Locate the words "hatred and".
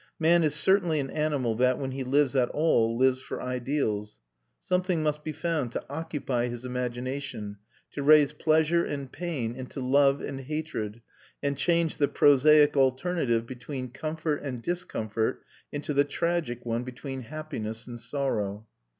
10.41-11.55